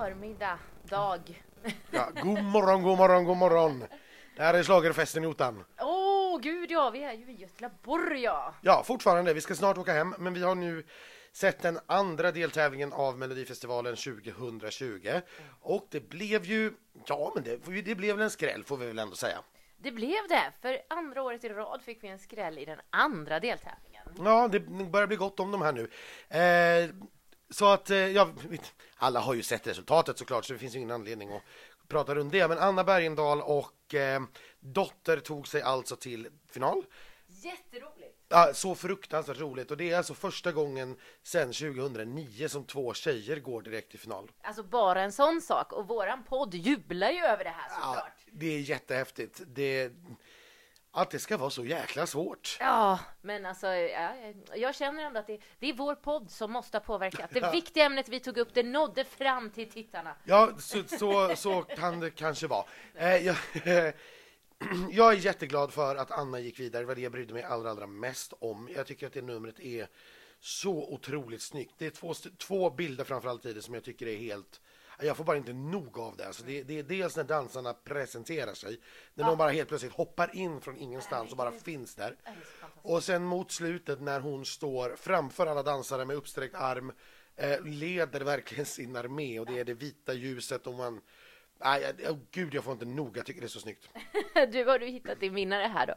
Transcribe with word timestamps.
förmiddag, 0.00 0.58
dag. 0.82 1.42
Ja, 1.90 2.08
god 2.22 2.44
morgon, 2.44 2.82
god 2.82 2.98
morgon, 2.98 3.24
god 3.24 3.36
morgon. 3.36 3.84
Det 4.36 4.42
här 4.42 4.54
är 4.54 4.62
schlagerfesten 4.62 5.24
i 5.24 5.26
Ottan. 5.26 5.64
Åh 5.80 6.36
oh, 6.36 6.40
gud 6.40 6.70
ja, 6.70 6.90
vi 6.90 7.04
är 7.04 7.12
ju 7.12 7.30
i 7.30 7.34
Göteborg 7.34 8.22
ja. 8.22 8.54
Ja, 8.60 8.82
fortfarande. 8.86 9.34
Vi 9.34 9.40
ska 9.40 9.54
snart 9.54 9.78
åka 9.78 9.92
hem, 9.92 10.14
men 10.18 10.34
vi 10.34 10.42
har 10.42 10.54
nu 10.54 10.84
sett 11.32 11.62
den 11.62 11.78
andra 11.86 12.32
deltävlingen 12.32 12.92
av 12.92 13.18
Melodifestivalen 13.18 13.96
2020. 13.96 15.20
Och 15.60 15.86
det 15.90 16.08
blev 16.08 16.44
ju, 16.44 16.72
ja 17.06 17.32
men 17.34 17.44
det, 17.44 17.82
det 17.82 17.94
blev 17.94 18.16
väl 18.16 18.24
en 18.24 18.30
skräll 18.30 18.64
får 18.64 18.76
vi 18.76 18.86
väl 18.86 18.98
ändå 18.98 19.16
säga. 19.16 19.38
Det 19.78 19.92
blev 19.92 20.28
det, 20.28 20.52
för 20.62 20.78
andra 20.88 21.22
året 21.22 21.44
i 21.44 21.48
rad 21.48 21.82
fick 21.82 22.04
vi 22.04 22.08
en 22.08 22.18
skräll 22.18 22.58
i 22.58 22.64
den 22.64 22.80
andra 22.90 23.40
deltävlingen. 23.40 24.04
Ja, 24.18 24.48
det 24.48 24.60
börjar 24.60 25.06
bli 25.06 25.16
gott 25.16 25.40
om 25.40 25.50
de 25.50 25.62
här 25.62 25.72
nu. 25.72 25.88
Eh, 26.28 27.08
så 27.50 27.66
att, 27.66 27.90
eh, 27.90 27.96
ja, 27.96 28.28
alla 28.96 29.20
har 29.20 29.34
ju 29.34 29.42
sett 29.42 29.66
resultatet 29.66 30.18
såklart, 30.18 30.44
så 30.44 30.52
det 30.52 30.58
finns 30.58 30.76
ingen 30.76 30.90
anledning 30.90 31.32
att 31.32 31.42
prata 31.88 32.14
runt 32.14 32.32
det. 32.32 32.48
Men 32.48 32.58
Anna 32.58 32.84
Bergendahl 32.84 33.42
och 33.42 33.94
eh, 33.94 34.22
Dotter 34.60 35.20
tog 35.20 35.48
sig 35.48 35.62
alltså 35.62 35.96
till 35.96 36.28
final. 36.50 36.84
Jätteroligt! 37.26 38.14
Ja, 38.28 38.50
så 38.54 38.74
fruktansvärt 38.74 39.38
roligt 39.38 39.70
och 39.70 39.76
det 39.76 39.90
är 39.90 39.96
alltså 39.96 40.14
första 40.14 40.52
gången 40.52 40.96
sedan 41.22 41.52
2009 41.52 42.48
som 42.48 42.64
två 42.64 42.94
tjejer 42.94 43.40
går 43.40 43.62
direkt 43.62 43.90
till 43.90 44.00
final. 44.00 44.30
Alltså 44.42 44.62
bara 44.62 45.02
en 45.02 45.12
sån 45.12 45.40
sak 45.40 45.72
och 45.72 45.88
våran 45.88 46.24
podd 46.24 46.54
jublar 46.54 47.10
ju 47.10 47.20
över 47.20 47.44
det 47.44 47.50
här 47.50 47.68
såklart. 47.68 48.12
Ja, 48.26 48.32
det 48.32 48.46
är 48.46 48.60
jättehäftigt. 48.60 49.42
Det, 49.46 49.92
att 51.02 51.10
det 51.10 51.18
ska 51.18 51.36
vara 51.36 51.50
så 51.50 51.64
jäkla 51.64 52.06
svårt. 52.06 52.56
Ja, 52.60 52.98
men 53.20 53.46
alltså, 53.46 53.66
ja, 53.66 54.12
jag 54.54 54.74
känner 54.74 55.02
ändå 55.02 55.20
att 55.20 55.26
det, 55.26 55.38
det, 55.58 55.68
är 55.68 55.72
vår 55.74 55.94
podd 55.94 56.30
som 56.30 56.52
måste 56.52 56.76
ha 56.76 56.80
påverkat. 56.80 57.30
Det 57.32 57.38
ja. 57.42 57.50
viktiga 57.50 57.84
ämnet 57.84 58.08
vi 58.08 58.20
tog 58.20 58.38
upp, 58.38 58.54
det 58.54 58.62
nådde 58.62 59.04
fram 59.04 59.50
till 59.50 59.70
tittarna. 59.70 60.14
Ja, 60.24 60.50
så, 60.58 60.82
så, 60.84 61.36
så 61.36 61.62
kan 61.62 62.00
det 62.00 62.10
kanske 62.10 62.46
vara. 62.46 62.64
Eh, 62.94 63.16
jag, 63.16 63.36
jag, 64.90 65.12
är 65.12 65.16
jätteglad 65.16 65.72
för 65.72 65.96
att 65.96 66.10
Anna 66.10 66.40
gick 66.40 66.60
vidare. 66.60 66.82
Det 66.82 66.86
var 66.86 66.94
det 66.94 67.00
jag 67.00 67.12
brydde 67.12 67.34
mig 67.34 67.42
allra, 67.42 67.70
allra 67.70 67.86
mest 67.86 68.32
om. 68.38 68.68
Jag 68.76 68.86
tycker 68.86 69.06
att 69.06 69.12
det 69.12 69.22
numret 69.22 69.60
är 69.60 69.88
så 70.40 70.92
otroligt 70.92 71.42
snyggt. 71.42 71.74
Det 71.78 71.86
är 71.86 71.90
två, 71.90 72.14
två 72.38 72.70
bilder 72.70 73.04
framförallt 73.04 73.46
i 73.46 73.52
det 73.52 73.62
som 73.62 73.74
jag 73.74 73.84
tycker 73.84 74.06
är 74.06 74.16
helt 74.16 74.60
jag 75.00 75.16
får 75.16 75.24
bara 75.24 75.36
inte 75.36 75.52
nog 75.52 75.98
av 75.98 76.16
det. 76.16 76.26
Alltså 76.26 76.42
det, 76.42 76.62
det 76.62 76.78
är 76.78 76.82
dels 76.82 77.16
när 77.16 77.24
dansarna 77.24 77.74
presenterar 77.74 78.54
sig, 78.54 78.80
när 79.14 79.24
ja. 79.24 79.28
de 79.28 79.38
bara 79.38 79.50
helt 79.50 79.68
plötsligt 79.68 79.92
hoppar 79.92 80.36
in 80.36 80.60
från 80.60 80.76
ingenstans 80.76 81.30
och 81.30 81.36
bara 81.36 81.52
finns 81.52 81.94
där. 81.94 82.16
Och 82.82 83.04
sen 83.04 83.24
mot 83.24 83.52
slutet 83.52 84.00
när 84.00 84.20
hon 84.20 84.44
står 84.44 84.96
framför 84.96 85.46
alla 85.46 85.62
dansare 85.62 86.04
med 86.04 86.16
uppsträckt 86.16 86.54
arm, 86.54 86.92
eh, 87.36 87.64
leder 87.64 88.20
verkligen 88.20 88.66
sin 88.66 88.96
armé 88.96 89.40
och 89.40 89.46
det 89.46 89.58
är 89.58 89.64
det 89.64 89.74
vita 89.74 90.14
ljuset 90.14 90.66
och 90.66 90.74
man 90.74 91.00
Nej, 91.64 91.94
oh, 92.08 92.18
gud, 92.30 92.54
jag 92.54 92.64
får 92.64 92.72
inte 92.72 92.84
nog. 92.84 93.16
Jag 93.16 93.26
tycker 93.26 93.40
det 93.40 93.46
är 93.46 93.48
så 93.48 93.60
snyggt. 93.60 93.88
du, 94.52 94.64
har 94.64 94.78
du 94.78 94.86
hittat 94.86 95.20
din 95.20 95.34
vinnare 95.34 95.62
här 95.62 95.86
då? 95.86 95.94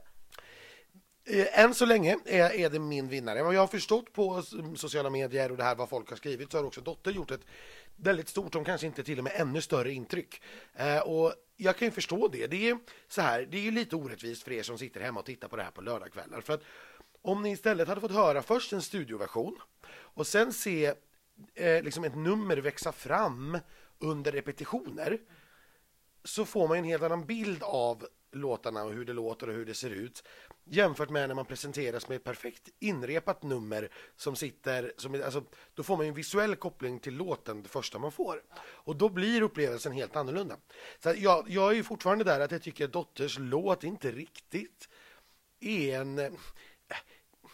Eh, 1.25 1.59
än 1.59 1.73
så 1.73 1.85
länge 1.85 2.17
är, 2.25 2.51
är 2.51 2.69
det 2.69 2.79
min 2.79 3.07
vinnare. 3.07 3.43
Vad 3.43 3.53
jag 3.53 3.59
har 3.59 3.67
förstått 3.67 4.13
på 4.13 4.43
sociala 4.75 5.09
medier 5.09 5.51
och 5.51 5.57
det 5.57 5.63
här 5.63 5.75
vad 5.75 5.89
folk 5.89 6.09
har 6.09 6.17
skrivit 6.17 6.51
så 6.51 6.57
har 6.57 6.65
också 6.65 6.81
Dotter 6.81 7.11
gjort 7.11 7.31
ett 7.31 7.45
väldigt 7.95 8.29
stort, 8.29 8.55
om 8.55 8.65
kanske 8.65 8.87
inte 8.87 9.03
till 9.03 9.17
och 9.17 9.23
med 9.23 9.33
ännu 9.35 9.61
större 9.61 9.91
intryck. 9.91 10.41
Eh, 10.73 10.99
och 10.99 11.33
jag 11.57 11.77
kan 11.77 11.87
ju 11.87 11.91
förstå 11.91 12.27
det. 12.27 12.47
Det 12.47 12.69
är 12.69 12.77
så 13.07 13.21
här, 13.21 13.47
det 13.51 13.67
är 13.67 13.71
lite 13.71 13.95
orättvist 13.95 14.43
för 14.43 14.51
er 14.51 14.63
som 14.63 14.77
sitter 14.77 15.01
hemma 15.01 15.19
och 15.19 15.25
tittar 15.25 15.47
på 15.47 15.55
det 15.55 15.63
här 15.63 15.71
på 15.71 15.81
lördagskvällar. 15.81 16.41
För 16.41 16.53
att 16.53 16.63
om 17.21 17.41
ni 17.41 17.51
istället 17.51 17.87
hade 17.87 18.01
fått 18.01 18.11
höra 18.11 18.41
först 18.41 18.73
en 18.73 18.81
studioversion 18.81 19.57
och 19.91 20.27
sen 20.27 20.53
se 20.53 20.85
eh, 21.55 21.83
liksom 21.83 22.03
ett 22.03 22.15
nummer 22.15 22.57
växa 22.57 22.91
fram 22.91 23.57
under 23.99 24.31
repetitioner 24.31 25.19
så 26.23 26.45
får 26.45 26.67
man 26.67 26.77
en 26.77 26.83
helt 26.83 27.03
annan 27.03 27.25
bild 27.25 27.63
av 27.63 28.07
låtarna 28.31 28.83
och 28.83 28.93
hur 28.93 29.05
det 29.05 29.13
låter 29.13 29.49
och 29.49 29.55
hur 29.55 29.65
det 29.65 29.73
ser 29.73 29.89
ut 29.89 30.23
jämfört 30.63 31.09
med 31.09 31.27
när 31.27 31.35
man 31.35 31.45
presenteras 31.45 32.07
med 32.07 32.15
ett 32.15 32.23
perfekt 32.23 32.69
inrepat 32.79 33.43
nummer 33.43 33.89
som 34.15 34.35
sitter, 34.35 34.93
som, 34.97 35.21
alltså, 35.25 35.43
då 35.73 35.83
får 35.83 35.97
man 35.97 36.05
en 36.05 36.13
visuell 36.13 36.55
koppling 36.55 36.99
till 36.99 37.15
låten 37.15 37.63
det 37.63 37.69
första 37.69 37.99
man 37.99 38.11
får 38.11 38.43
och 38.57 38.95
då 38.95 39.09
blir 39.09 39.41
upplevelsen 39.41 39.91
helt 39.91 40.15
annorlunda. 40.15 40.57
Så 40.99 41.13
jag, 41.17 41.49
jag 41.49 41.71
är 41.71 41.75
ju 41.75 41.83
fortfarande 41.83 42.23
där 42.23 42.39
att 42.39 42.51
jag 42.51 42.61
tycker 42.61 42.85
att 42.85 42.93
Dotters 42.93 43.37
låt 43.39 43.83
inte 43.83 44.11
riktigt 44.11 44.89
är 45.59 45.99
en 45.99 46.37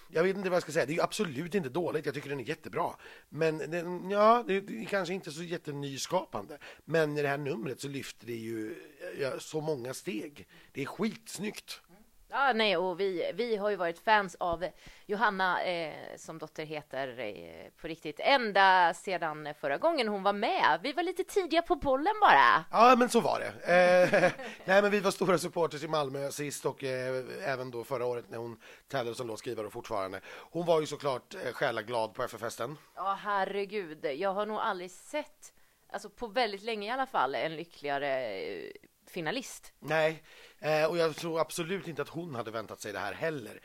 jag 0.09 0.23
vet 0.23 0.37
inte 0.37 0.49
vad 0.49 0.55
jag 0.55 0.63
ska 0.63 0.71
säga. 0.71 0.85
Det 0.85 0.95
är 0.95 1.03
absolut 1.03 1.55
inte 1.55 1.69
dåligt. 1.69 2.05
Jag 2.05 2.15
tycker 2.15 2.29
den 2.29 2.39
är 2.39 2.43
jättebra. 2.43 2.93
Men 3.29 3.57
den, 3.57 4.09
ja, 4.09 4.43
det 4.47 4.55
är 4.55 4.85
kanske 4.85 5.13
inte 5.13 5.31
så 5.31 5.43
jättenyskapande. 5.43 6.57
Men 6.85 7.17
i 7.17 7.21
det 7.21 7.27
här 7.27 7.37
numret 7.37 7.81
så 7.81 7.87
lyfter 7.87 8.27
det 8.27 8.35
ju 8.35 8.75
ja, 9.19 9.39
så 9.39 9.61
många 9.61 9.93
steg. 9.93 10.47
Det 10.71 10.81
är 10.81 10.85
skitsnyggt. 10.85 11.81
Ja, 12.29 12.53
nej, 12.55 12.77
och 12.77 12.99
vi, 12.99 13.31
vi 13.33 13.55
har 13.55 13.69
ju 13.69 13.75
varit 13.75 13.99
fans 13.99 14.35
av 14.39 14.65
Johanna, 15.05 15.63
eh, 15.63 15.93
som 16.17 16.37
dotter 16.37 16.65
heter 16.65 17.19
eh, 17.19 17.71
på 17.81 17.87
riktigt, 17.87 18.19
ända 18.19 18.93
sedan 18.93 19.53
förra 19.59 19.77
gången 19.77 20.07
hon 20.07 20.23
var 20.23 20.33
med. 20.33 20.79
Vi 20.83 20.93
var 20.93 21.03
lite 21.03 21.23
tidiga 21.23 21.61
på 21.61 21.75
bollen 21.75 22.13
bara. 22.21 22.65
Ja, 22.71 22.95
men 22.97 23.09
så 23.09 23.21
var 23.21 23.39
det. 23.39 23.47
Eh, 23.47 24.31
nej, 24.65 24.81
men 24.81 24.91
vi 24.91 24.99
var 24.99 25.11
stora 25.11 25.37
supporters 25.37 25.83
i 25.83 25.87
Malmö 25.87 26.31
sist 26.31 26.65
och 26.65 26.83
eh, 26.83 27.23
även 27.43 27.71
då 27.71 27.83
förra 27.83 28.05
året 28.05 28.29
när 28.29 28.37
hon 28.37 28.61
tävlade 28.87 29.15
som 29.15 29.27
låtskrivare 29.27 29.67
och 29.67 29.73
fortfarande. 29.73 30.21
Hon 30.51 30.65
var 30.65 30.79
ju 30.79 30.85
såklart 30.85 31.35
eh, 31.35 31.53
själaglad 31.53 32.13
på 32.13 32.23
FF-festen. 32.23 32.77
Ja, 32.95 33.17
herregud. 33.21 34.05
Jag 34.05 34.33
har 34.33 34.45
nog 34.45 34.57
aldrig 34.57 34.91
sett, 34.91 35.53
alltså 35.93 36.09
på 36.09 36.27
väldigt 36.27 36.63
länge 36.63 36.87
i 36.87 36.91
alla 36.91 37.07
fall, 37.07 37.35
en 37.35 37.55
lyckligare 37.55 38.37
eh, 38.37 38.71
finalist. 39.09 39.73
Nej, 39.79 40.23
eh, 40.59 40.85
och 40.85 40.97
jag 40.97 41.15
tror 41.15 41.39
absolut 41.39 41.87
inte 41.87 42.01
att 42.01 42.09
hon 42.09 42.35
hade 42.35 42.51
väntat 42.51 42.81
sig 42.81 42.93
det 42.93 42.99
här 42.99 43.13
heller. 43.13 43.59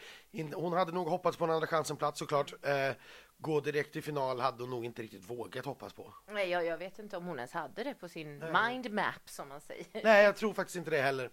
hon 0.54 0.72
hade 0.72 0.92
nog 0.92 1.08
hoppats 1.08 1.36
på 1.36 1.44
en 1.44 1.50
andra 1.50 1.66
chansen-plats 1.66 2.18
såklart. 2.18 2.52
Eh, 2.62 2.92
gå 3.42 3.60
direkt 3.60 3.92
till 3.92 4.02
final 4.02 4.40
hade 4.40 4.62
hon 4.62 4.70
nog 4.70 4.84
inte 4.84 5.02
riktigt 5.02 5.30
vågat 5.30 5.64
hoppas 5.64 5.92
på. 5.92 6.14
Nej, 6.28 6.48
jag, 6.48 6.64
jag 6.64 6.78
vet 6.78 6.98
inte 6.98 7.16
om 7.16 7.26
hon 7.26 7.36
ens 7.36 7.52
hade 7.52 7.84
det 7.84 7.94
på 7.94 8.08
sin 8.08 8.38
Nej. 8.38 8.52
mind 8.52 8.92
map 8.92 9.28
som 9.28 9.48
man 9.48 9.60
säger. 9.60 9.86
Nej, 10.04 10.24
jag 10.24 10.36
tror 10.36 10.54
faktiskt 10.54 10.76
inte 10.76 10.90
det 10.90 11.02
heller. 11.02 11.30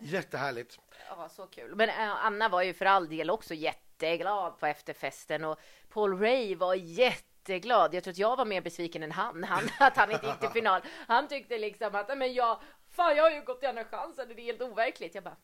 Jättehärligt. 0.00 0.78
Ja, 1.08 1.28
så 1.28 1.46
kul. 1.46 1.76
Men 1.76 1.88
äh, 1.88 2.24
Anna 2.24 2.48
var 2.48 2.62
ju 2.62 2.74
för 2.74 2.84
all 2.84 3.08
del 3.08 3.30
också 3.30 3.54
jätteglad 3.54 4.58
på 4.58 4.66
efterfesten 4.66 5.44
och 5.44 5.58
Paul 5.88 6.18
Ray 6.18 6.54
var 6.54 6.74
jätteglad. 6.74 7.94
Jag 7.94 8.04
tror 8.04 8.12
att 8.12 8.18
jag 8.18 8.36
var 8.36 8.44
mer 8.44 8.60
besviken 8.60 9.02
än 9.02 9.12
han, 9.12 9.44
han 9.44 9.68
att 9.80 9.96
han 9.96 10.10
inte 10.10 10.26
gick 10.26 10.40
till 10.40 10.48
final. 10.52 10.82
Han 11.08 11.28
tyckte 11.28 11.58
liksom 11.58 11.94
att 11.94 12.18
men 12.18 12.34
jag 12.34 12.60
Fan, 12.92 13.16
jag 13.16 13.24
har 13.24 13.30
ju 13.30 13.42
gått 13.42 13.60
till 13.60 13.68
andra 13.68 13.84
chansen, 13.84 14.28
det 14.28 14.42
är 14.42 14.44
helt 14.44 14.62
overkligt. 14.62 15.14
Jag 15.14 15.24
bara, 15.24 15.36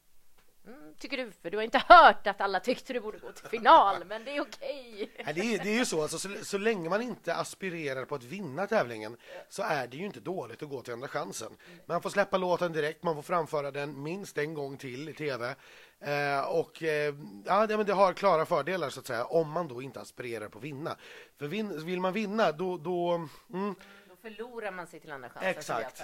mm, 0.66 0.94
tycker 0.98 1.16
du? 1.16 1.32
För 1.42 1.50
du 1.50 1.56
har 1.56 1.64
inte 1.64 1.82
hört 1.88 2.26
att 2.26 2.40
alla 2.40 2.60
tyckte 2.60 2.92
du 2.92 3.00
borde 3.00 3.18
gå 3.18 3.32
till 3.32 3.48
final, 3.48 4.04
men 4.08 4.24
det 4.24 4.36
är 4.36 4.40
okej. 4.40 5.10
Okay. 5.20 5.32
det, 5.34 5.54
är, 5.54 5.64
det 5.64 5.70
är 5.70 5.78
ju 5.78 5.84
så, 5.84 6.02
alltså, 6.02 6.18
så, 6.18 6.44
så 6.44 6.58
länge 6.58 6.88
man 6.88 7.02
inte 7.02 7.34
aspirerar 7.34 8.04
på 8.04 8.14
att 8.14 8.24
vinna 8.24 8.66
tävlingen 8.66 9.16
så 9.48 9.62
är 9.62 9.86
det 9.86 9.96
ju 9.96 10.06
inte 10.06 10.20
dåligt 10.20 10.62
att 10.62 10.68
gå 10.68 10.82
till 10.82 10.92
andra 10.92 11.08
chansen. 11.08 11.56
Man 11.86 12.02
får 12.02 12.10
släppa 12.10 12.36
låten 12.36 12.72
direkt, 12.72 13.02
man 13.02 13.14
får 13.14 13.22
framföra 13.22 13.70
den 13.70 14.02
minst 14.02 14.38
en 14.38 14.54
gång 14.54 14.76
till 14.76 15.08
i 15.08 15.12
tv. 15.12 15.54
Eh, 16.00 16.40
och 16.40 16.82
eh, 16.82 17.14
ja, 17.46 17.66
det, 17.66 17.76
men 17.76 17.86
det 17.86 17.92
har 17.92 18.12
klara 18.12 18.46
fördelar 18.46 18.90
så 18.90 19.00
att 19.00 19.06
säga 19.06 19.24
om 19.24 19.50
man 19.50 19.68
då 19.68 19.82
inte 19.82 20.00
aspirerar 20.00 20.48
på 20.48 20.58
att 20.58 20.64
vinna. 20.64 20.96
För 21.38 21.46
vin, 21.46 21.86
vill 21.86 22.00
man 22.00 22.12
vinna 22.12 22.52
då, 22.52 22.76
då 22.76 23.26
mm, 23.52 23.74
förlorar 24.22 24.72
man 24.72 24.86
sig 24.86 25.00
till 25.00 25.12
andra 25.12 25.28
chansen. 25.28 25.50
Exakt, 25.50 26.02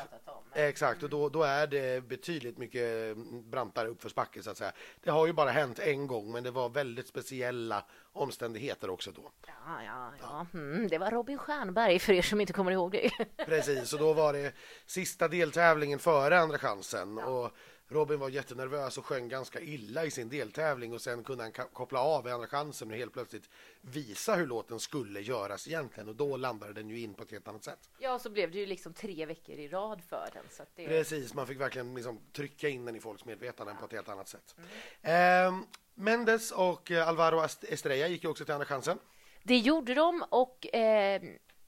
Exakt. 0.54 1.02
och 1.02 1.10
då, 1.10 1.28
då 1.28 1.42
är 1.42 1.66
det 1.66 2.04
betydligt 2.04 2.58
mycket 2.58 3.16
brantare 3.44 3.88
uppförsbacke 3.88 4.42
så 4.42 4.50
att 4.50 4.56
säga. 4.56 4.72
Det 5.00 5.10
har 5.10 5.26
ju 5.26 5.32
bara 5.32 5.50
hänt 5.50 5.78
en 5.78 6.06
gång, 6.06 6.32
men 6.32 6.42
det 6.42 6.50
var 6.50 6.68
väldigt 6.68 7.08
speciella 7.08 7.84
omständigheter 8.12 8.90
också 8.90 9.10
då. 9.12 9.30
Ja, 9.46 9.82
ja, 9.84 10.12
ja. 10.20 10.46
Mm, 10.54 10.88
det 10.88 10.98
var 10.98 11.10
Robin 11.10 11.38
Stjernberg 11.38 11.98
för 11.98 12.12
er 12.12 12.22
som 12.22 12.40
inte 12.40 12.52
kommer 12.52 12.72
ihåg 12.72 12.92
det. 12.92 13.10
Precis, 13.46 13.92
och 13.92 13.98
då 13.98 14.12
var 14.12 14.32
det 14.32 14.54
sista 14.86 15.28
deltävlingen 15.28 15.98
före 15.98 16.40
Andra 16.40 16.58
chansen. 16.58 17.16
Ja. 17.16 17.26
Och 17.26 17.50
Robin 17.94 18.18
var 18.18 18.28
jättenervös 18.28 18.98
och 18.98 19.06
sjöng 19.06 19.28
ganska 19.28 19.60
illa 19.60 20.04
i 20.04 20.10
sin 20.10 20.28
deltävling 20.28 20.92
och 20.92 21.00
sen 21.00 21.24
kunde 21.24 21.44
han 21.44 21.52
koppla 21.52 22.00
av 22.00 22.28
i 22.28 22.30
andra 22.30 22.46
chansen 22.46 22.90
och 22.90 22.96
helt 22.96 23.12
plötsligt 23.12 23.50
visa 23.80 24.34
hur 24.34 24.46
låten 24.46 24.80
skulle 24.80 25.20
göras 25.20 25.68
egentligen 25.68 26.08
och 26.08 26.16
då 26.16 26.36
landade 26.36 26.72
den 26.72 26.90
ju 26.90 27.00
in 27.00 27.14
på 27.14 27.22
ett 27.22 27.30
helt 27.30 27.48
annat 27.48 27.64
sätt. 27.64 27.90
Ja, 27.98 28.18
så 28.18 28.30
blev 28.30 28.50
det 28.50 28.58
ju 28.58 28.66
liksom 28.66 28.92
tre 28.92 29.26
veckor 29.26 29.54
i 29.54 29.68
rad 29.68 30.02
för 30.08 30.28
den. 30.32 30.44
Så 30.50 30.62
det... 30.74 30.86
Precis, 30.86 31.34
man 31.34 31.46
fick 31.46 31.60
verkligen 31.60 31.94
liksom 31.94 32.20
trycka 32.32 32.68
in 32.68 32.84
den 32.84 32.96
i 32.96 33.00
folks 33.00 33.24
medvetande 33.24 33.72
ja. 33.72 33.78
på 33.78 33.86
ett 33.86 33.92
helt 33.92 34.08
annat 34.08 34.28
sätt. 34.28 34.56
Mm. 35.02 35.54
Eh, 35.54 35.64
Mendes 35.94 36.50
och 36.50 36.90
eh, 36.90 37.08
Alvaro 37.08 37.46
Estrella 37.68 38.06
gick 38.06 38.24
ju 38.24 38.30
också 38.30 38.44
till 38.44 38.54
Andra 38.54 38.66
chansen. 38.66 38.98
Det 39.42 39.58
gjorde 39.58 39.94
de 39.94 40.24
och 40.30 40.74
eh, 40.74 41.22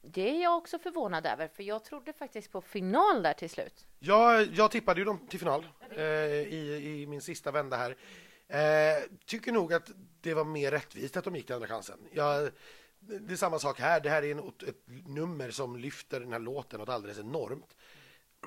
det 0.07 0.31
är 0.31 0.43
jag 0.43 0.57
också 0.57 0.79
förvånad 0.79 1.27
över, 1.27 1.49
för 1.49 1.63
jag 1.63 1.85
trodde 1.85 2.13
faktiskt 2.13 2.53
på 2.53 2.61
final 2.61 3.23
där 3.23 3.33
till 3.33 3.51
slut. 3.51 3.87
Ja, 3.99 4.41
jag 4.43 4.71
tippade 4.71 5.01
ju 5.01 5.05
dem 5.05 5.27
till 5.29 5.39
final 5.39 5.67
eh, 5.91 6.05
i, 6.05 7.01
i 7.03 7.07
min 7.07 7.21
sista 7.21 7.51
vända 7.51 7.77
här. 7.77 7.97
Eh, 8.49 9.03
tycker 9.27 9.53
nog 9.53 9.73
att 9.73 9.91
det 10.21 10.35
var 10.35 10.45
mer 10.45 10.71
rättvist 10.71 11.17
att 11.17 11.25
de 11.25 11.37
gick 11.37 11.47
till 11.47 11.55
Andra 11.55 11.69
chansen. 11.69 11.99
Jag, 12.13 12.51
det 12.99 13.33
är 13.33 13.37
samma 13.37 13.59
sak 13.59 13.81
här. 13.81 14.01
Det 14.01 14.11
här 14.11 14.23
är 14.23 14.31
en, 14.31 14.39
ett 14.39 15.07
nummer 15.07 15.51
som 15.51 15.77
lyfter 15.77 16.21
den 16.21 16.33
här 16.33 16.39
låten 16.39 16.81
något 16.81 16.89
alldeles 16.89 17.19
enormt. 17.19 17.77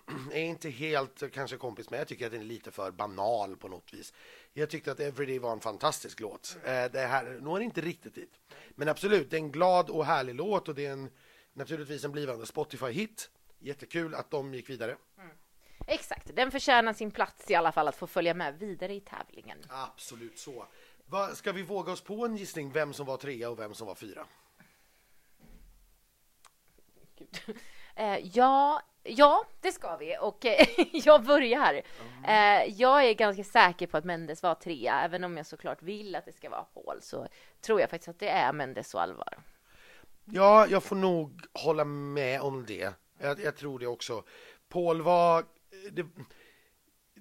är 0.33 0.43
inte 0.43 0.69
helt 0.69 1.31
kanske 1.31 1.57
kompis 1.57 1.89
med. 1.89 1.99
Jag 1.99 2.07
tycker 2.07 2.25
att 2.25 2.31
den 2.31 2.41
är 2.41 2.45
lite 2.45 2.71
för 2.71 2.91
banal 2.91 3.57
på 3.57 3.67
något 3.67 3.93
vis. 3.93 4.13
Jag 4.53 4.69
tyckte 4.69 4.91
att 4.91 4.99
Everyday 4.99 5.39
var 5.39 5.51
en 5.51 5.59
fantastisk 5.59 6.19
låt. 6.19 6.57
Eh, 6.63 6.85
det 6.91 7.07
här 7.07 7.39
når 7.41 7.61
inte 7.61 7.81
riktigt 7.81 8.15
dit. 8.15 8.33
Men 8.69 8.89
absolut, 8.89 9.29
det 9.29 9.37
är 9.37 9.41
en 9.41 9.51
glad 9.51 9.89
och 9.89 10.05
härlig 10.05 10.35
låt 10.35 10.69
och 10.69 10.75
det 10.75 10.85
är 10.85 10.91
en, 10.91 11.09
naturligtvis 11.53 12.03
en 12.03 12.11
blivande 12.11 12.45
Spotify-hit. 12.45 13.29
Jättekul 13.59 14.15
att 14.15 14.31
de 14.31 14.53
gick 14.53 14.69
vidare. 14.69 14.97
Mm. 15.17 15.29
Exakt, 15.87 16.35
den 16.35 16.51
förtjänar 16.51 16.93
sin 16.93 17.11
plats 17.11 17.51
i 17.51 17.55
alla 17.55 17.71
fall 17.71 17.87
att 17.87 17.95
få 17.95 18.07
följa 18.07 18.33
med 18.33 18.59
vidare 18.59 18.93
i 18.93 18.99
tävlingen. 18.99 19.57
Absolut 19.69 20.37
så. 20.39 20.65
Va, 21.05 21.35
ska 21.35 21.51
vi 21.51 21.63
våga 21.63 21.91
oss 21.91 22.01
på 22.01 22.25
en 22.25 22.35
gissning 22.35 22.71
vem 22.71 22.93
som 22.93 23.05
var 23.05 23.17
trea 23.17 23.49
och 23.49 23.59
vem 23.59 23.73
som 23.73 23.87
var 23.87 23.95
fyra? 23.95 24.25
Eh, 27.95 28.19
ja, 28.33 28.81
ja, 29.03 29.45
det 29.61 29.71
ska 29.71 29.97
vi 29.97 30.17
och 30.21 30.45
eh, 30.45 30.67
jag 30.91 31.23
börjar. 31.23 31.81
Mm. 32.23 32.23
Eh, 32.23 32.73
jag 32.77 33.05
är 33.05 33.13
ganska 33.13 33.43
säker 33.43 33.87
på 33.87 33.97
att 33.97 34.05
Mendes 34.05 34.43
var 34.43 34.55
trea, 34.55 35.01
även 35.01 35.23
om 35.23 35.37
jag 35.37 35.45
såklart 35.45 35.81
vill 35.81 36.15
att 36.15 36.25
det 36.25 36.31
ska 36.31 36.49
vara 36.49 36.63
Paul 36.63 37.01
så 37.01 37.27
tror 37.61 37.81
jag 37.81 37.89
faktiskt 37.89 38.09
att 38.09 38.19
det 38.19 38.29
är 38.29 38.53
Mendes 38.53 38.93
och 38.93 39.01
Alvar. 39.01 39.37
Ja, 40.31 40.67
jag 40.67 40.83
får 40.83 40.95
nog 40.95 41.41
hålla 41.53 41.85
med 41.85 42.41
om 42.41 42.65
det. 42.65 42.93
Jag, 43.19 43.39
jag 43.39 43.55
tror 43.55 43.79
det 43.79 43.87
också. 43.87 44.23
Paul 44.69 45.01
var... 45.01 45.39
Eh, 45.39 45.45
det, 45.91 46.05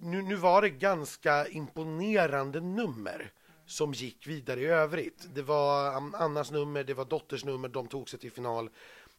nu, 0.01 0.23
nu 0.23 0.35
var 0.37 0.63
det 0.63 0.71
ganska 0.71 1.47
imponerande 1.47 2.61
nummer 2.61 3.33
som 3.67 3.93
gick 3.93 4.27
vidare 4.27 4.61
i 4.61 4.67
övrigt. 4.67 5.27
Det 5.35 5.43
var 5.43 5.93
Annas 6.17 6.51
nummer, 6.51 6.85
det 6.85 6.95
var 6.95 7.05
Dotters 7.05 7.45
nummer, 7.45 7.69
de 7.69 7.87
tog 7.87 8.11
sig 8.11 8.19
till 8.19 8.33
final. 8.33 8.71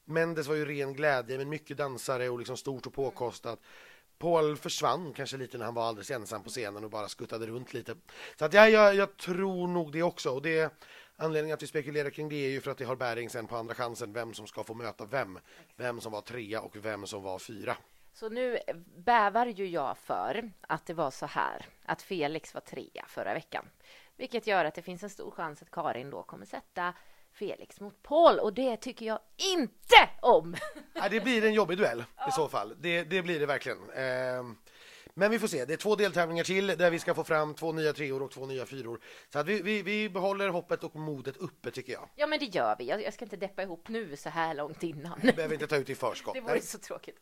Mendes 0.06 0.48
var 0.48 0.56
ju 0.56 0.66
ren 0.66 0.94
glädje, 0.94 1.38
men 1.38 1.50
mycket 1.50 1.78
dansare 1.78 2.30
och 2.30 2.40
liksom 2.40 2.58
stort 2.58 2.86
och 2.86 2.94
påkostat. 2.94 3.60
Paul 4.18 4.58
försvann 4.58 5.14
kanske 5.14 5.38
lite 5.38 5.58
när 5.58 5.66
han 5.66 5.74
var 5.74 5.88
alldeles 5.88 6.12
ensam 6.12 6.44
på 6.44 6.50
scenen 6.50 6.84
och 6.84 6.90
bara 6.90 7.08
skuttade 7.08 7.48
runt 7.48 7.74
lite. 7.74 7.96
Så 8.40 8.46
att 8.46 8.54
ja, 8.54 8.70
jag, 8.70 8.96
jag 8.96 9.18
tror 9.18 9.68
nog 9.68 9.92
det 9.92 10.04
också. 10.04 10.30
Och 10.30 10.42
det, 10.42 10.74
anledningen 11.20 11.54
att 11.54 11.64
vi 11.64 11.68
spekulerar 11.68 12.10
kring 12.10 12.30
det 12.30 12.46
är 12.46 12.50
ju 12.50 12.62
för 12.62 12.72
att 12.72 12.78
det 12.78 12.86
har 12.86 12.96
bäring 12.96 13.30
sen 13.30 13.48
på 13.48 13.58
andra 13.58 13.76
chansen 13.76 14.14
vem 14.14 14.34
som 14.34 14.48
ska 14.48 14.64
få 14.64 14.74
möta 14.74 15.06
vem. 15.06 15.40
Vem 15.76 16.02
som 16.02 16.12
var 16.12 16.22
trea 16.22 16.62
och 16.62 16.76
vem 16.76 17.08
som 17.08 17.24
var 17.24 17.40
fyra. 17.40 17.78
Så 18.14 18.30
nu 18.30 18.60
bävar 18.98 19.46
ju 19.46 19.68
jag 19.68 19.98
för 19.98 20.52
att 20.62 20.86
det 20.86 20.94
var 20.94 21.12
så 21.12 21.26
här 21.26 21.66
att 21.86 22.02
Felix 22.02 22.54
var 22.54 22.62
trea 22.62 23.06
förra 23.08 23.34
veckan, 23.34 23.66
vilket 24.16 24.48
gör 24.48 24.66
att 24.66 24.76
det 24.76 24.82
finns 24.82 25.04
en 25.04 25.10
stor 25.10 25.32
chans 25.32 25.62
att 25.62 25.72
Karin 25.72 26.10
då 26.10 26.24
kommer 26.24 26.46
sätta 26.46 26.94
Felix 27.32 27.80
mot 27.80 28.04
Paul 28.04 28.40
och 28.40 28.54
det 28.54 28.78
tycker 28.78 29.06
jag 29.06 29.20
inte 29.56 30.10
om. 30.22 30.56
Ja, 30.94 31.10
det 31.10 31.20
blir 31.20 31.46
en 31.46 31.54
jobbig 31.54 31.78
duell 31.78 32.04
i 32.28 32.32
så 32.32 32.50
fall. 32.50 32.76
Det, 32.80 33.04
det 33.04 33.22
blir 33.22 33.40
det 33.40 33.46
verkligen. 33.46 33.90
Eh, 33.90 34.44
men 35.14 35.32
vi 35.32 35.40
får 35.40 35.48
se. 35.48 35.66
Det 35.66 35.74
är 35.74 35.78
två 35.78 35.96
deltävlingar 35.96 36.44
till 36.44 36.68
där 36.68 36.92
vi 36.92 37.00
ska 37.00 37.14
få 37.14 37.24
fram 37.24 37.54
två 37.54 37.72
nya 37.72 37.94
treor 37.94 38.24
och 38.24 38.32
två 38.32 38.46
nya 38.46 38.66
fyror. 38.66 39.00
Så 39.34 39.40
att 39.40 39.48
vi, 39.48 39.62
vi, 39.62 39.82
vi 39.82 40.10
behåller 40.10 40.50
hoppet 40.50 40.84
och 40.84 40.96
modet 40.96 41.38
uppe 41.38 41.72
tycker 41.72 41.94
jag. 41.94 42.10
Ja, 42.16 42.28
men 42.28 42.40
det 42.40 42.46
gör 42.46 42.76
vi. 42.80 42.86
Jag, 42.86 43.04
jag 43.04 43.14
ska 43.14 43.26
inte 43.26 43.38
deppa 43.38 43.64
ihop 43.64 43.90
nu 43.90 44.16
så 44.16 44.30
här 44.30 44.54
långt 44.54 44.84
innan. 44.84 45.20
Vi 45.24 45.32
behöver 45.32 45.54
inte 45.54 45.68
ta 45.68 45.76
ut 45.76 45.90
i 45.90 45.96
förskott. 45.96 46.34
Det 46.40 46.42
vore 46.42 46.62
så 46.62 46.78
tråkigt. 46.78 47.20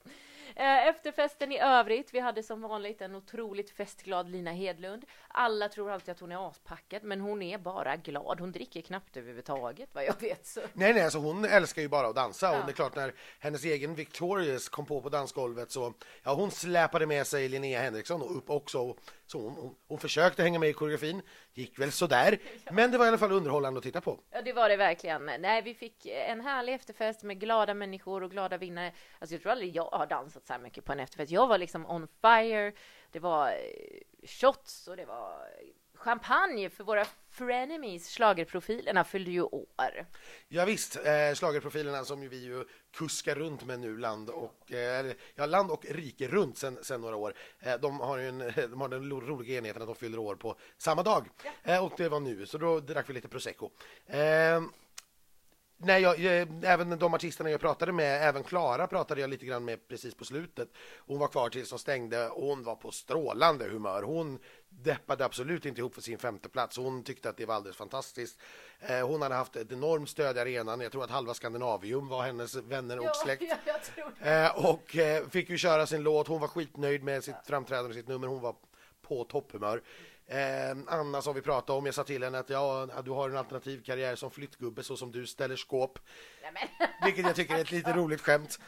Eh, 0.55 0.87
efterfesten 0.87 1.51
i 1.51 1.59
övrigt, 1.59 2.13
vi 2.13 2.19
hade 2.19 2.43
som 2.43 2.61
vanligt 2.61 3.01
en 3.01 3.15
otroligt 3.15 3.69
festglad 3.69 4.29
Lina 4.29 4.51
Hedlund. 4.51 5.05
Alla 5.27 5.69
tror 5.69 5.91
alltid 5.91 6.11
att 6.11 6.19
hon 6.19 6.31
är 6.31 6.49
aspackad, 6.49 7.03
men 7.03 7.21
hon 7.21 7.41
är 7.41 7.57
bara 7.57 7.95
glad. 7.95 8.39
Hon 8.39 8.51
dricker 8.51 8.81
knappt 8.81 9.17
överhuvudtaget, 9.17 9.89
vad 9.93 10.05
jag 10.05 10.21
vet. 10.21 10.45
Så. 10.45 10.61
Nej, 10.73 10.93
nej, 10.93 11.03
alltså 11.03 11.19
hon 11.19 11.45
älskar 11.45 11.81
ju 11.81 11.87
bara 11.87 12.07
att 12.07 12.15
dansa 12.15 12.45
ja. 12.45 12.59
och 12.59 12.65
det 12.65 12.71
är 12.71 12.75
klart 12.75 12.95
när 12.95 13.13
hennes 13.39 13.63
egen 13.63 13.95
Victorious 13.95 14.69
kom 14.69 14.85
på 14.85 15.01
på 15.01 15.09
dansgolvet 15.09 15.71
så 15.71 15.93
ja, 16.23 16.33
hon 16.33 16.51
släpade 16.51 17.05
med 17.05 17.27
sig 17.27 17.49
Linnea 17.49 17.81
Henriksson 17.81 18.21
och 18.21 18.37
upp 18.37 18.49
också 18.49 18.95
så 19.25 19.41
hon, 19.41 19.53
hon, 19.53 19.75
hon, 19.87 19.99
försökte 19.99 20.43
hänga 20.43 20.59
med 20.59 20.69
i 20.69 20.73
koreografin, 20.73 21.21
gick 21.57 21.79
väl 21.79 21.91
sådär, 21.91 22.39
men 22.71 22.91
det 22.91 22.97
var 22.97 23.05
i 23.05 23.07
alla 23.07 23.17
fall 23.17 23.31
underhållande 23.31 23.77
att 23.77 23.83
titta 23.83 24.01
på. 24.01 24.19
Ja, 24.31 24.41
det 24.41 24.53
var 24.53 24.69
det 24.69 24.77
verkligen. 24.77 25.25
Nej, 25.25 25.61
vi 25.61 25.73
fick 25.73 26.05
en 26.05 26.41
härlig 26.41 26.73
efterfest 26.73 27.23
med 27.23 27.39
glada 27.39 27.73
människor 27.73 28.23
och 28.23 28.31
glada 28.31 28.57
vinnare. 28.57 28.91
Alltså, 29.19 29.35
jag 29.35 29.41
tror 29.41 29.51
aldrig 29.51 29.75
jag 29.75 29.89
har 29.91 30.05
dansat 30.05 30.47
så 30.47 30.53
här 30.53 30.59
mycket 30.59 30.85
på 30.85 30.91
en 30.91 30.99
efterfest. 30.99 31.31
Jag 31.31 31.47
var 31.47 31.57
liksom 31.57 31.85
on 31.85 32.07
fire. 32.21 32.73
Det 33.11 33.19
var 33.19 33.49
eh, 33.49 34.27
shots 34.27 34.87
och 34.87 34.97
det 34.97 35.05
var 35.05 35.47
champagne 35.97 36.69
för 36.69 36.83
våra 36.83 37.05
frenemies. 37.29 38.09
Schlagerprofilerna 38.09 39.03
fyllde 39.03 39.31
ju 39.31 39.41
år. 39.41 40.05
Ja, 40.47 40.65
visst, 40.65 40.95
eh, 40.95 41.33
schlagerprofilerna 41.35 42.05
som 42.05 42.29
vi 42.29 42.43
ju 42.43 42.65
kuskar 42.93 43.35
runt 43.35 43.65
med 43.65 43.79
nu 43.79 43.97
land 43.97 44.29
och, 44.29 44.71
eh, 44.71 45.13
ja, 45.35 45.45
land 45.45 45.71
och 45.71 45.85
rike 45.89 46.27
runt 46.27 46.57
sen, 46.57 46.77
sen 46.81 47.01
några 47.01 47.15
år. 47.15 47.33
Eh, 47.59 47.77
de, 47.77 47.99
har 47.99 48.17
en, 48.17 48.37
de 48.55 48.81
har 48.81 48.87
den 48.87 49.09
roliga 49.09 49.57
enheten 49.57 49.81
att 49.81 49.87
de 49.87 49.95
fyller 49.95 50.19
år 50.19 50.35
på 50.35 50.55
samma 50.77 51.03
dag. 51.03 51.29
Ja. 51.43 51.73
Eh, 51.73 51.85
och 51.85 51.93
det 51.97 52.09
var 52.09 52.19
nu, 52.19 52.45
så 52.45 52.57
då 52.57 52.79
drack 52.79 53.09
vi 53.09 53.13
lite 53.13 53.27
prosecco. 53.27 53.69
Nej, 55.79 56.01
jag, 56.01 56.19
även 56.63 56.99
de 56.99 57.13
artisterna 57.13 57.49
jag 57.49 57.61
pratade 57.61 57.91
med, 57.91 58.27
även 58.27 58.43
Klara 58.43 58.87
pratade 58.87 59.21
jag 59.21 59.29
lite 59.29 59.45
grann 59.45 59.65
med 59.65 59.87
precis 59.87 60.15
på 60.15 60.25
slutet. 60.25 60.69
Hon 60.97 61.19
var 61.19 61.27
kvar 61.27 61.49
tills 61.49 61.69
de 61.69 61.79
stängde 61.79 62.29
och 62.29 62.47
hon 62.47 62.63
var 62.63 62.75
på 62.75 62.91
strålande 62.91 63.65
humör. 63.65 64.03
Hon 64.03 64.39
deppade 64.69 65.25
absolut 65.25 65.65
inte 65.65 65.81
ihop 65.81 65.93
för 65.93 66.01
sin 66.01 66.17
femte 66.17 66.49
plats. 66.49 66.77
Hon 66.77 67.03
tyckte 67.03 67.29
att 67.29 67.37
det 67.37 67.45
var 67.45 67.55
alldeles 67.55 67.77
fantastiskt. 67.77 68.39
Eh, 68.79 69.07
hon 69.07 69.21
hade 69.21 69.35
haft 69.35 69.55
ett 69.55 69.71
enormt 69.71 70.09
stöd 70.09 70.37
i 70.37 70.39
arenan. 70.39 70.81
Jag 70.81 70.91
tror 70.91 71.03
att 71.03 71.09
halva 71.09 71.33
Skandinavium 71.33 72.07
var 72.07 72.23
hennes 72.23 72.55
vänner 72.55 72.99
och 72.99 73.15
släkt. 73.15 73.43
Ja, 74.21 74.31
eh, 74.31 74.65
och 74.65 74.97
eh, 74.97 75.27
fick 75.27 75.49
ju 75.49 75.57
köra 75.57 75.85
sin 75.85 76.03
låt. 76.03 76.27
Hon 76.27 76.41
var 76.41 76.47
skitnöjd 76.47 77.03
med 77.03 77.23
sitt 77.23 77.35
framträdande 77.45 77.89
och 77.89 77.95
sitt 77.95 78.07
nummer. 78.07 78.27
Hon 78.27 78.41
var 78.41 78.55
på 79.07 79.23
topphumör. 79.23 79.81
Eh, 80.27 80.77
Anna 80.87 81.21
som 81.21 81.35
vi 81.35 81.41
pratade 81.41 81.77
om, 81.77 81.85
jag 81.85 81.95
sa 81.95 82.03
till 82.03 82.23
henne 82.23 82.39
att 82.39 82.49
ja, 82.49 82.87
du 83.05 83.11
har 83.11 83.29
en 83.29 83.37
alternativ 83.37 83.83
karriär 83.83 84.15
som 84.15 84.31
flyttgubbe 84.31 84.83
så 84.83 84.97
som 84.97 85.11
du 85.11 85.27
ställer 85.27 85.55
skåp. 85.55 85.99
Vilket 87.03 87.25
jag 87.25 87.35
tycker 87.35 87.55
är 87.55 87.61
ett 87.61 87.71
lite 87.71 87.93
roligt 87.93 88.21
skämt. 88.21 88.59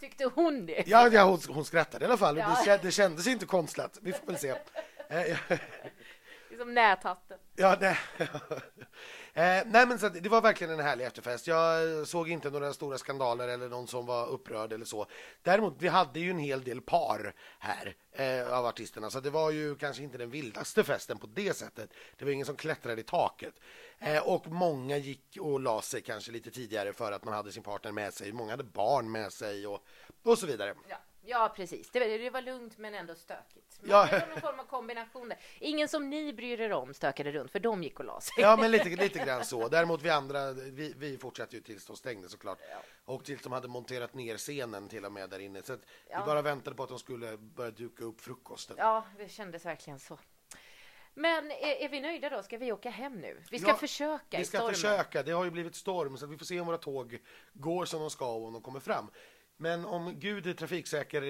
Tyckte 0.00 0.24
hon 0.34 0.66
det? 0.66 0.84
Ja, 0.86 1.08
ja 1.08 1.24
hon, 1.24 1.40
hon 1.48 1.64
skrattade 1.64 2.04
i 2.04 2.08
alla 2.08 2.16
fall. 2.16 2.38
Ja. 2.38 2.62
Det, 2.64 2.82
det 2.82 2.90
kändes 2.90 3.26
inte 3.26 3.46
konstlat. 3.46 3.98
Vi 4.02 4.12
får 4.12 4.26
väl 4.26 4.38
se. 4.38 4.54
Eh, 5.08 5.36
som 6.58 6.74
näthatten. 6.74 7.38
Ja, 7.56 7.76
nej. 7.80 7.98
Eh, 9.34 9.62
nej, 9.66 9.86
men 9.86 9.98
så 9.98 10.08
det 10.08 10.28
var 10.28 10.40
verkligen 10.40 10.72
en 10.72 10.84
härlig 10.84 11.04
efterfest. 11.04 11.46
Jag 11.46 11.98
eh, 11.98 12.04
såg 12.04 12.30
inte 12.30 12.50
några 12.50 12.72
stora 12.72 12.98
skandaler 12.98 13.48
eller 13.48 13.68
någon 13.68 13.86
som 13.86 14.06
var 14.06 14.26
upprörd 14.26 14.72
eller 14.72 14.84
så. 14.84 15.06
Däremot, 15.42 15.74
vi 15.78 15.88
hade 15.88 16.20
ju 16.20 16.30
en 16.30 16.38
hel 16.38 16.62
del 16.64 16.80
par 16.80 17.34
här 17.58 17.94
eh, 18.12 18.58
av 18.58 18.66
artisterna, 18.66 19.10
så 19.10 19.20
det 19.20 19.30
var 19.30 19.50
ju 19.50 19.74
kanske 19.74 20.02
inte 20.02 20.18
den 20.18 20.30
vildaste 20.30 20.84
festen 20.84 21.18
på 21.18 21.26
det 21.26 21.56
sättet. 21.56 21.90
Det 22.18 22.24
var 22.24 22.32
ingen 22.32 22.46
som 22.46 22.56
klättrade 22.56 23.00
i 23.00 23.04
taket. 23.04 23.54
Eh, 23.98 24.28
och 24.28 24.46
många 24.46 24.96
gick 24.96 25.36
och 25.40 25.60
la 25.60 25.82
sig 25.82 26.02
kanske 26.02 26.32
lite 26.32 26.50
tidigare 26.50 26.92
för 26.92 27.12
att 27.12 27.24
man 27.24 27.34
hade 27.34 27.52
sin 27.52 27.62
partner 27.62 27.92
med 27.92 28.14
sig. 28.14 28.32
Många 28.32 28.50
hade 28.50 28.64
barn 28.64 29.12
med 29.12 29.32
sig 29.32 29.66
och, 29.66 29.84
och 30.22 30.38
så 30.38 30.46
vidare. 30.46 30.74
Ja. 30.88 30.96
Ja, 31.24 31.52
precis. 31.56 31.90
Det, 31.90 32.18
det 32.18 32.30
var 32.30 32.40
lugnt 32.40 32.78
men 32.78 32.94
ändå 32.94 33.14
stökigt. 33.14 33.78
Men 33.80 33.90
ja. 33.90 34.08
Det 34.10 34.20
var 34.20 34.28
någon 34.28 34.40
form 34.40 34.60
av 34.60 34.64
kombination 34.64 35.28
där. 35.28 35.38
Ingen 35.58 35.88
som 35.88 36.10
ni 36.10 36.32
bryr 36.32 36.60
er 36.60 36.72
om 36.72 36.94
stökade 36.94 37.32
runt, 37.32 37.50
för 37.50 37.60
de 37.60 37.82
gick 37.82 37.98
och 37.98 38.04
la 38.04 38.20
sig. 38.20 38.34
Ja, 38.38 38.56
men 38.56 38.70
lite, 38.70 38.88
lite 38.88 39.18
grann 39.18 39.44
så. 39.44 39.68
Däremot 39.68 40.02
vi 40.02 40.10
andra, 40.10 40.52
vi, 40.52 40.94
vi 40.96 41.18
fortsatte 41.18 41.56
ju 41.56 41.62
tills 41.62 41.86
de 41.86 41.96
stängde 41.96 42.28
såklart. 42.28 42.58
Ja. 42.70 42.82
Och 43.04 43.24
tills 43.24 43.42
de 43.42 43.52
hade 43.52 43.68
monterat 43.68 44.14
ner 44.14 44.36
scenen 44.36 44.88
till 44.88 45.04
och 45.04 45.12
med 45.12 45.30
där 45.30 45.38
inne. 45.38 45.62
Så 45.62 45.76
ja. 46.10 46.20
vi 46.20 46.26
bara 46.26 46.42
väntade 46.42 46.76
på 46.76 46.82
att 46.82 46.88
de 46.88 46.98
skulle 46.98 47.36
börja 47.36 47.70
duka 47.70 48.04
upp 48.04 48.20
frukosten. 48.20 48.76
Ja, 48.78 49.06
det 49.18 49.28
kändes 49.28 49.66
verkligen 49.66 49.98
så. 49.98 50.18
Men 51.14 51.50
är, 51.50 51.84
är, 51.84 51.88
vi 51.88 52.00
nöjda 52.00 52.30
då? 52.30 52.42
Ska 52.42 52.58
vi 52.58 52.72
åka 52.72 52.90
hem 52.90 53.20
nu? 53.20 53.42
Vi 53.50 53.58
ska 53.58 53.68
ja, 53.68 53.76
försöka 53.76 54.38
Vi 54.38 54.44
ska 54.44 54.68
försöka. 54.68 55.22
Det 55.22 55.32
har 55.32 55.44
ju 55.44 55.50
blivit 55.50 55.74
storm 55.74 56.16
så 56.16 56.26
vi 56.26 56.38
får 56.38 56.44
se 56.44 56.60
om 56.60 56.66
våra 56.66 56.78
tåg 56.78 57.18
går 57.52 57.84
som 57.84 58.00
de 58.00 58.10
ska 58.10 58.32
och 58.32 58.46
om 58.46 58.52
de 58.52 58.62
kommer 58.62 58.80
fram. 58.80 59.10
Men 59.56 59.84
om 59.84 60.18
Gud 60.18 60.46
är 60.46 60.54
trafiksäker, 60.54 61.20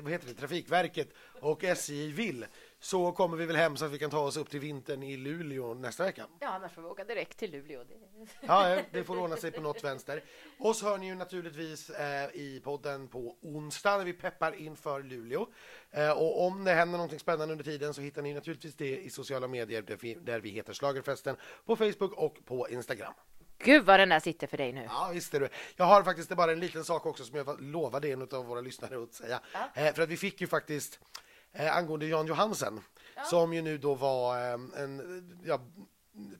vad 0.00 0.12
heter 0.12 0.28
det, 0.28 0.34
Trafikverket 0.34 1.08
och 1.40 1.64
SJ 1.64 2.12
vill 2.12 2.46
så 2.78 3.12
kommer 3.12 3.36
vi 3.36 3.46
väl 3.46 3.56
hem 3.56 3.76
så 3.76 3.84
att 3.84 3.90
vi 3.90 3.98
kan 3.98 4.10
ta 4.10 4.18
oss 4.18 4.36
upp 4.36 4.50
till 4.50 4.60
vintern 4.60 5.02
i 5.02 5.16
Luleå 5.16 5.74
nästa 5.74 6.04
vecka. 6.04 6.26
Ja, 6.40 6.48
annars 6.48 6.72
får 6.72 6.82
vi 6.82 6.88
åka 6.88 7.04
direkt 7.04 7.38
till 7.38 7.50
Luleå. 7.50 7.84
Ja, 8.40 8.78
det 8.90 9.04
får 9.04 9.18
ordna 9.18 9.36
sig 9.36 9.50
på 9.50 9.60
något 9.60 9.84
vänster. 9.84 10.22
Oss 10.58 10.82
hör 10.82 10.98
ni 10.98 11.06
ju 11.06 11.14
naturligtvis 11.14 11.90
eh, 11.90 12.30
i 12.34 12.60
podden 12.64 13.08
på 13.08 13.36
onsdag 13.40 13.98
när 13.98 14.04
vi 14.04 14.12
peppar 14.12 14.54
inför 14.54 15.02
Luleå. 15.02 15.46
Eh, 15.90 16.10
och 16.10 16.46
om 16.46 16.64
det 16.64 16.72
händer 16.72 16.98
någonting 16.98 17.18
spännande 17.18 17.52
under 17.52 17.64
tiden 17.64 17.94
så 17.94 18.00
hittar 18.00 18.22
ni 18.22 18.34
naturligtvis 18.34 18.74
det 18.74 18.98
i 18.98 19.10
sociala 19.10 19.48
medier 19.48 19.82
där 19.82 19.96
vi, 20.00 20.14
där 20.14 20.40
vi 20.40 20.50
heter 20.50 20.72
Slagerfesten 20.72 21.36
på 21.64 21.76
Facebook 21.76 22.12
och 22.12 22.44
på 22.44 22.68
Instagram. 22.68 23.14
Gud 23.64 23.84
vad 23.84 24.00
den 24.00 24.08
där 24.08 24.20
sitter 24.20 24.46
för 24.46 24.56
dig 24.56 24.72
nu. 24.72 24.84
Ja, 24.88 25.10
visst 25.12 25.34
är 25.34 25.40
det. 25.40 25.48
Jag 25.76 25.84
har 25.84 26.02
faktiskt 26.02 26.28
bara 26.28 26.52
en 26.52 26.60
liten 26.60 26.84
sak 26.84 27.06
också 27.06 27.24
som 27.24 27.36
jag 27.36 27.60
lovade 27.60 28.08
en 28.08 28.22
av 28.22 28.46
våra 28.46 28.60
lyssnare 28.60 29.02
att 29.02 29.14
säga. 29.14 29.40
Ja. 29.52 29.82
Eh, 29.82 29.94
för 29.94 30.02
att 30.02 30.08
vi 30.08 30.16
fick 30.16 30.40
ju 30.40 30.46
faktiskt 30.46 30.98
eh, 31.52 31.76
angående 31.76 32.06
Jan 32.06 32.26
Johansen 32.26 32.80
ja. 33.16 33.24
som 33.24 33.54
ju 33.54 33.62
nu 33.62 33.78
då 33.78 33.94
var 33.94 34.36
eh, 34.36 34.52
en, 34.52 35.22
ja, 35.44 35.60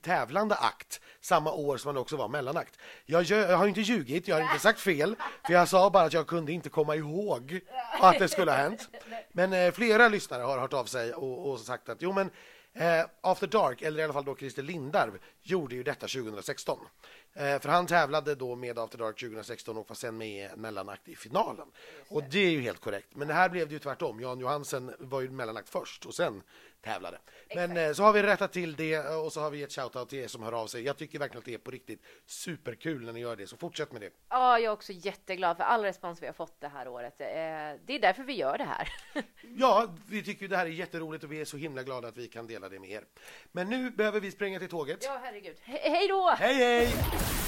tävlande 0.02 0.54
akt 0.54 1.00
samma 1.20 1.52
år 1.52 1.76
som 1.76 1.88
han 1.88 1.96
också 1.96 2.16
var 2.16 2.28
mellanakt. 2.28 2.78
Jag, 3.06 3.22
jag 3.22 3.56
har 3.56 3.66
inte 3.66 3.80
ljugit, 3.80 4.28
jag 4.28 4.36
har 4.36 4.42
inte 4.42 4.58
sagt 4.58 4.80
fel, 4.80 5.16
för 5.46 5.52
jag 5.52 5.68
sa 5.68 5.90
bara 5.90 6.04
att 6.04 6.12
jag 6.12 6.26
kunde 6.26 6.52
inte 6.52 6.68
komma 6.68 6.96
ihåg 6.96 7.60
att 8.00 8.18
det 8.18 8.28
skulle 8.28 8.50
ha 8.50 8.58
hänt. 8.58 8.88
Men 9.32 9.52
eh, 9.52 9.72
flera 9.72 10.08
lyssnare 10.08 10.42
har 10.42 10.58
hört 10.58 10.72
av 10.72 10.84
sig 10.84 11.14
och, 11.14 11.50
och 11.50 11.60
sagt 11.60 11.88
att 11.88 12.02
jo 12.02 12.12
men 12.12 12.30
Eh, 12.76 13.04
After 13.20 13.46
Dark, 13.46 13.82
eller 13.82 14.00
i 14.00 14.02
alla 14.02 14.12
fall 14.12 14.24
då 14.24 14.36
Christer 14.36 14.62
Lindarw, 14.62 15.18
gjorde 15.42 15.74
ju 15.74 15.82
detta 15.82 16.06
2016. 16.06 16.78
Eh, 17.34 17.58
för 17.58 17.68
han 17.68 17.86
tävlade 17.86 18.34
då 18.34 18.56
med 18.56 18.78
After 18.78 18.98
Dark 18.98 19.20
2016 19.20 19.76
och 19.76 19.88
var 19.88 19.96
sen 19.96 20.16
med 20.16 20.28
i 20.28 20.40
en 20.40 20.60
mellanakt 20.60 21.08
i 21.08 21.16
finalen. 21.16 21.68
Och 22.08 22.22
det 22.30 22.38
är 22.38 22.50
ju 22.50 22.60
helt 22.60 22.80
korrekt. 22.80 23.08
Men 23.14 23.28
det 23.28 23.34
här 23.34 23.48
blev 23.48 23.68
det 23.68 23.72
ju 23.72 23.78
tvärtom. 23.78 24.20
Jan 24.20 24.40
Johansen 24.40 24.94
var 24.98 25.20
ju 25.20 25.30
mellanakt 25.30 25.68
först 25.68 26.06
och 26.06 26.14
sen 26.14 26.42
tävlade. 26.84 27.18
Men 27.54 27.76
eh, 27.76 27.92
så 27.92 28.02
har 28.02 28.12
vi 28.12 28.22
rättat 28.22 28.52
till 28.52 28.76
det 28.76 28.98
och 28.98 29.32
så 29.32 29.40
har 29.40 29.50
vi 29.50 29.62
ett 29.62 29.72
shoutout 29.72 30.08
till 30.08 30.18
er 30.18 30.28
som 30.28 30.42
hör 30.42 30.52
av 30.52 30.66
sig. 30.66 30.82
Jag 30.82 30.96
tycker 30.96 31.18
verkligen 31.18 31.38
att 31.38 31.44
det 31.44 31.54
är 31.54 31.58
på 31.58 31.70
riktigt 31.70 32.02
superkul 32.26 33.04
när 33.04 33.12
ni 33.12 33.20
gör 33.20 33.36
det, 33.36 33.46
så 33.46 33.56
fortsätt 33.56 33.92
med 33.92 34.00
det. 34.00 34.10
Ja, 34.28 34.58
jag 34.58 34.64
är 34.64 34.72
också 34.72 34.92
jätteglad 34.92 35.56
för 35.56 35.64
all 35.64 35.82
respons 35.82 36.22
vi 36.22 36.26
har 36.26 36.32
fått 36.32 36.60
det 36.60 36.68
här 36.68 36.88
året. 36.88 37.20
Eh, 37.20 37.26
det 37.26 37.94
är 37.94 38.00
därför 38.00 38.22
vi 38.22 38.32
gör 38.32 38.58
det 38.58 38.64
här. 38.64 38.88
ja, 39.56 39.94
vi 40.08 40.22
tycker 40.22 40.48
det 40.48 40.56
här 40.56 40.66
är 40.66 40.70
jätteroligt 40.70 41.24
och 41.24 41.32
vi 41.32 41.40
är 41.40 41.44
så 41.44 41.56
himla 41.56 41.82
glada 41.82 42.08
att 42.08 42.16
vi 42.16 42.28
kan 42.28 42.46
dela 42.46 42.68
det 42.68 42.80
med 42.80 42.90
er. 42.90 43.04
Men 43.52 43.68
nu 43.68 43.90
behöver 43.90 44.20
vi 44.20 44.30
springa 44.30 44.58
till 44.58 44.68
tåget. 44.68 44.98
Ja, 45.04 45.20
herregud. 45.22 45.56
He 45.62 45.78
hej 45.78 46.08
då! 46.08 46.34
Hej, 46.38 46.54
hej! 46.54 47.43